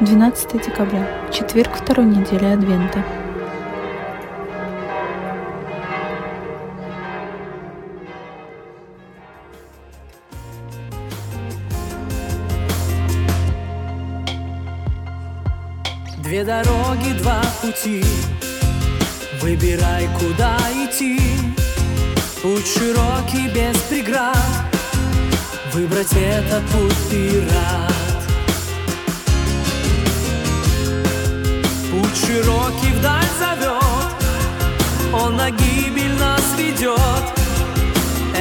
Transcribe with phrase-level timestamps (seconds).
[0.00, 3.04] 12 декабря, четверг второй недели Адвента.
[16.18, 18.04] Две дороги, два пути.
[19.42, 21.18] Выбирай, куда идти.
[22.40, 24.36] Путь широкий, без преград.
[25.74, 28.07] Выбрать этот путь ты рад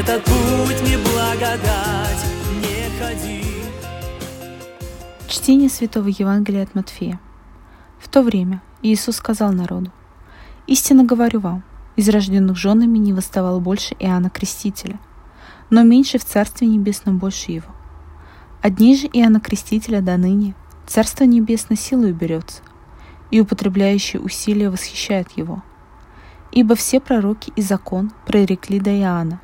[0.00, 2.24] Этот путь не благодать
[2.62, 3.44] Не ходи
[5.28, 7.20] Чтение Святого Евангелия от Матфея.
[7.98, 9.92] В то время Иисус сказал народу,
[10.66, 11.64] «Истинно говорю вам,
[11.96, 14.98] из рожденных женами не восставал больше Иоанна Крестителя,
[15.68, 17.74] но меньше в Царстве Небесном больше его.
[18.62, 20.54] Одни же Иоанна Крестителя до ныне
[20.86, 22.62] Царство Небесное силою берется,
[23.30, 25.62] и употребляющие усилия восхищают его.
[26.52, 29.42] Ибо все пророки и закон прорекли до Иоанна.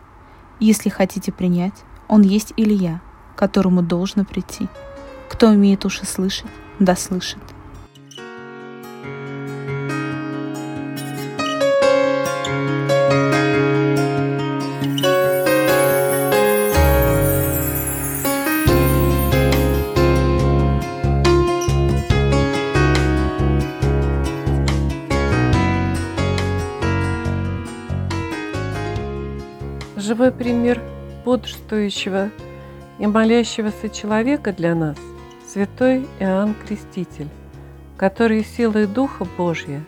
[0.58, 3.00] Если хотите принять, он есть Илья,
[3.36, 4.68] которому должно прийти.
[5.28, 7.42] Кто умеет уши слышать, да слышит.
[30.06, 30.80] Живой пример
[31.24, 32.30] бодрствующего
[33.00, 34.96] и молящегося человека для нас–
[35.48, 37.28] святой Иоанн Креститель,
[37.96, 39.82] который силой Духа Божия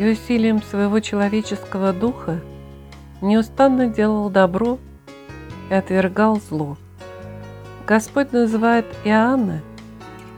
[0.00, 2.40] и усилием своего человеческого духа
[3.20, 4.80] неустанно делал добро
[5.70, 6.76] и отвергал зло.
[7.86, 9.62] Господь называет Иоанна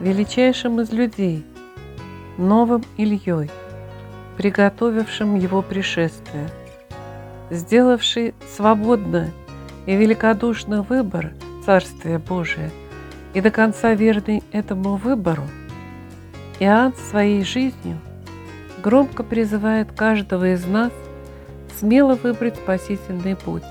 [0.00, 1.46] величайшим из людей,
[2.36, 3.50] новым Ильей,
[4.36, 6.50] приготовившим его пришествие–
[7.50, 9.30] сделавший свободно
[9.86, 11.32] и великодушно выбор
[11.64, 12.70] Царствия Божия
[13.34, 15.44] и до конца верный этому выбору,
[16.60, 17.98] Иоанн своей жизнью
[18.82, 20.92] громко призывает каждого из нас
[21.78, 23.62] смело выбрать спасительный путь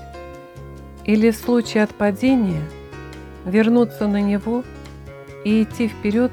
[1.04, 2.62] или в случае отпадения
[3.44, 4.64] вернуться на него
[5.44, 6.32] и идти вперед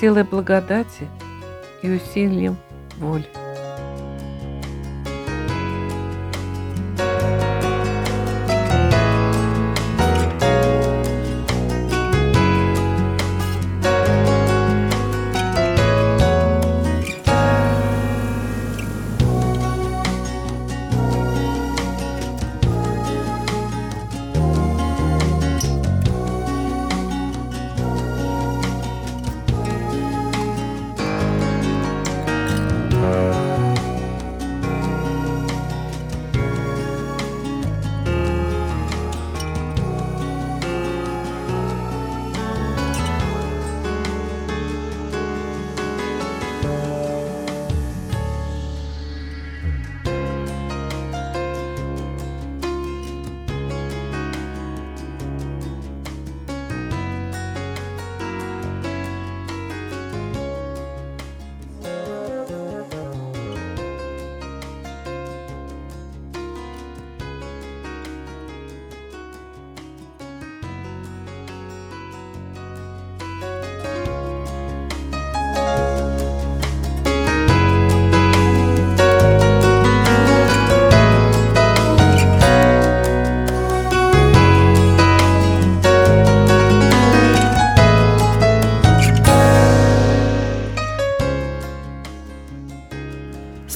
[0.00, 1.08] силой благодати
[1.82, 2.56] и усилием
[2.98, 3.39] воли.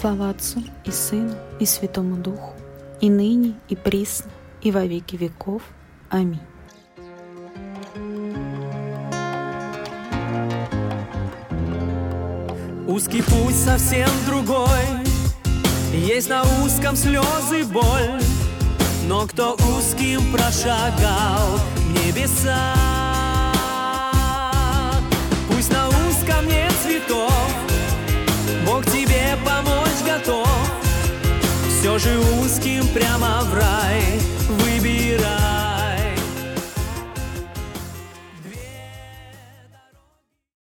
[0.04, 2.52] Слава Отцу и Сыну и Святому Духу,
[3.00, 5.62] и ныне, и присно, и во веки веков.
[6.10, 6.42] Аминь.
[12.86, 14.84] Узкий путь совсем другой
[15.94, 18.20] Есть на узком слезы боль
[19.08, 21.58] Но кто узким прошагал
[21.94, 23.03] небеса
[31.94, 34.02] коридор же узким прямо в рай.
[34.48, 35.43] Выбирай.